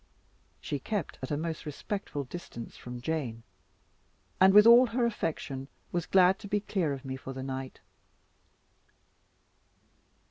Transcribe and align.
She 0.59 0.79
kept 0.79 1.19
at 1.21 1.29
a 1.29 1.37
most 1.37 1.63
respectful 1.63 2.23
distance 2.23 2.75
from 2.75 3.01
Jane; 3.01 3.43
and, 4.39 4.51
with 4.51 4.65
all 4.65 4.87
her 4.87 5.05
affection, 5.05 5.67
was 5.91 6.07
glad 6.07 6.39
to 6.39 6.47
be 6.47 6.59
clear 6.61 6.91
of 6.91 7.05
me 7.05 7.15
for 7.15 7.33
the 7.33 7.43
night. 7.43 7.81